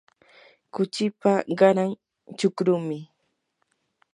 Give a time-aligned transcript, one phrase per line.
[0.73, 1.91] kuchipa qaran
[2.37, 2.99] chukrumi.